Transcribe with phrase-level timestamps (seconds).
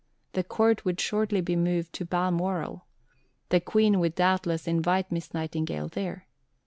[0.33, 2.87] The Court would shortly be moved to Balmoral.
[3.49, 6.25] The Queen would doubtless invite Miss Nightingale there.